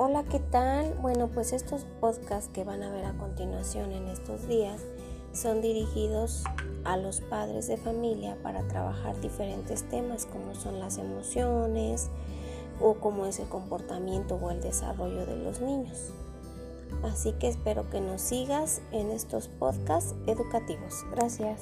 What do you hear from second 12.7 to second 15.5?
o cómo es el comportamiento o el desarrollo de